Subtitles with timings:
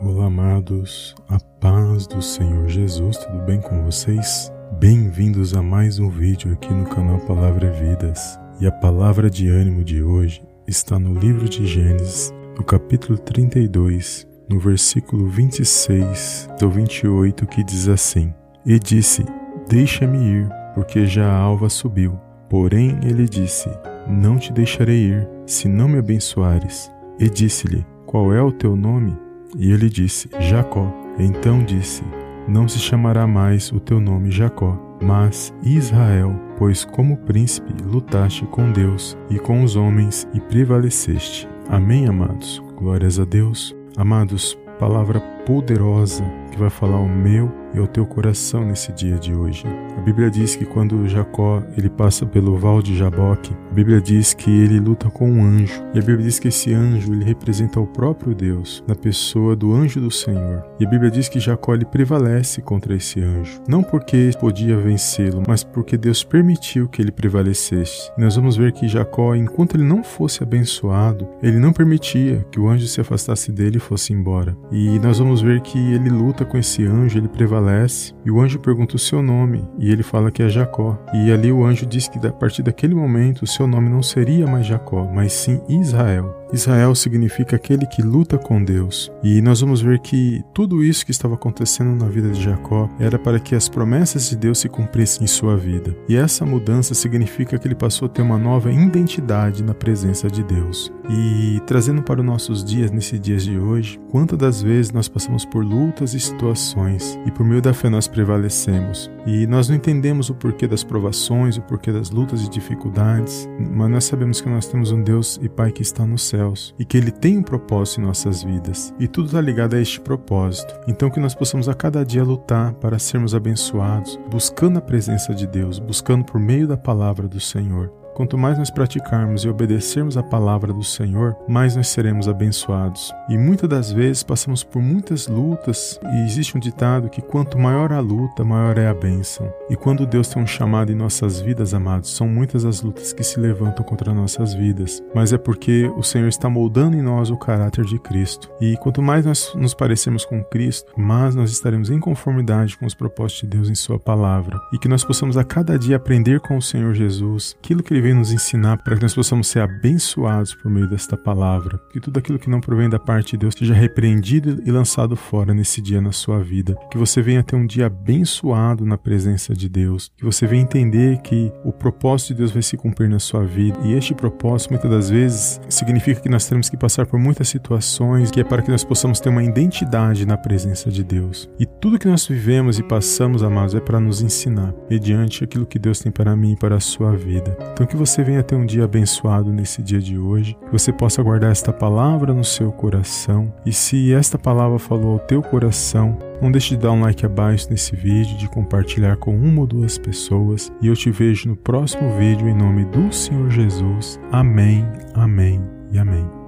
[0.00, 4.52] Olá, amados, a paz do Senhor Jesus, tudo bem com vocês?
[4.78, 8.38] Bem-vindos a mais um vídeo aqui no canal Palavra Vidas.
[8.60, 14.26] E a palavra de ânimo de hoje está no livro de Gênesis, no capítulo 32,
[14.48, 18.34] no versículo 26 ao 28, que diz assim:
[18.66, 19.24] E disse:
[19.68, 22.18] Deixa-me ir, porque já a alva subiu.
[22.50, 23.70] Porém, ele disse:
[24.08, 26.90] Não te deixarei ir, se não me abençoares.
[27.18, 29.23] E disse-lhe: Qual é o teu nome?
[29.56, 30.92] E ele disse: Jacó.
[31.18, 32.02] Então disse:
[32.48, 38.72] Não se chamará mais o teu nome Jacó, mas Israel, pois como príncipe lutaste com
[38.72, 41.48] Deus e com os homens e prevaleceste.
[41.68, 42.62] Amém, amados.
[42.76, 43.74] Glórias a Deus.
[43.96, 49.34] Amados, palavra poderosa que vai falar o meu e ao teu coração nesse dia de
[49.34, 49.64] hoje.
[49.98, 54.32] A Bíblia diz que quando Jacó ele passa pelo val de Jaboque, a Bíblia diz
[54.32, 55.82] que ele luta com um anjo.
[55.92, 59.74] E a Bíblia diz que esse anjo ele representa o próprio Deus, na pessoa do
[59.74, 60.64] anjo do Senhor.
[60.78, 65.42] E a Bíblia diz que Jacó ele prevalece contra esse anjo, não porque podia vencê-lo,
[65.46, 68.10] mas porque Deus permitiu que ele prevalecesse.
[68.16, 72.60] E nós vamos ver que Jacó, enquanto ele não fosse abençoado, ele não permitia que
[72.60, 74.56] o anjo se afastasse dele e fosse embora.
[74.70, 78.58] E nós vamos ver que ele luta com esse anjo, ele prevalece, e o anjo
[78.58, 80.98] pergunta o seu nome, e ele fala que é Jacó.
[81.12, 84.46] E ali o anjo diz que a partir daquele momento o seu nome não seria
[84.46, 86.43] mais Jacó, mas sim Israel.
[86.52, 89.10] Israel significa aquele que luta com Deus.
[89.22, 93.18] E nós vamos ver que tudo isso que estava acontecendo na vida de Jacó era
[93.18, 95.96] para que as promessas de Deus se cumprissem em sua vida.
[96.08, 100.42] E essa mudança significa que ele passou a ter uma nova identidade na presença de
[100.42, 100.92] Deus.
[101.08, 105.44] E trazendo para os nossos dias, nesses dias de hoje, quantas das vezes nós passamos
[105.44, 109.10] por lutas e situações e por meio da fé nós prevalecemos.
[109.26, 113.90] E nós não entendemos o porquê das provações, o porquê das lutas e dificuldades, mas
[113.90, 116.84] nós sabemos que nós temos um Deus e Pai que está no céu céus e
[116.84, 118.92] que Ele tem um propósito em nossas vidas.
[118.98, 120.74] E tudo está ligado a este propósito.
[120.88, 125.46] Então, que nós possamos a cada dia lutar para sermos abençoados, buscando a presença de
[125.46, 128.03] Deus, buscando por meio da palavra do Senhor.
[128.14, 133.12] Quanto mais nós praticarmos e obedecermos a palavra do Senhor, mais nós seremos abençoados.
[133.28, 137.92] E muitas das vezes passamos por muitas lutas, e existe um ditado que quanto maior
[137.92, 139.52] a luta, maior é a bênção.
[139.68, 143.24] E quando Deus tem um chamado em nossas vidas, amados, são muitas as lutas que
[143.24, 147.36] se levantam contra nossas vidas, mas é porque o Senhor está moldando em nós o
[147.36, 148.48] caráter de Cristo.
[148.60, 152.94] E quanto mais nós nos parecemos com Cristo, mais nós estaremos em conformidade com os
[152.94, 154.60] propósitos de Deus em Sua palavra.
[154.72, 158.03] E que nós possamos a cada dia aprender com o Senhor Jesus aquilo que Ele
[158.04, 161.80] vem nos ensinar para que nós possamos ser abençoados por meio desta palavra.
[161.90, 165.54] Que tudo aquilo que não provém da parte de Deus seja repreendido e lançado fora
[165.54, 166.76] nesse dia na sua vida.
[166.90, 170.12] Que você venha ter um dia abençoado na presença de Deus.
[170.18, 173.78] Que você venha entender que o propósito de Deus vai se cumprir na sua vida.
[173.82, 178.30] E este propósito, muitas das vezes, significa que nós temos que passar por muitas situações,
[178.30, 181.48] que é para que nós possamos ter uma identidade na presença de Deus.
[181.58, 185.78] E tudo que nós vivemos e passamos, amados, é para nos ensinar, mediante aquilo que
[185.78, 187.56] Deus tem para mim e para a sua vida.
[187.72, 191.22] Então, que você venha ter um dia abençoado nesse dia de hoje, que você possa
[191.22, 193.52] guardar esta palavra no seu coração.
[193.64, 197.68] E se esta palavra falou ao teu coração, não deixe de dar um like abaixo
[197.70, 200.72] nesse vídeo, de compartilhar com uma ou duas pessoas.
[200.82, 204.18] E eu te vejo no próximo vídeo em nome do Senhor Jesus.
[204.32, 204.84] Amém,
[205.14, 205.62] amém
[205.92, 206.43] e amém.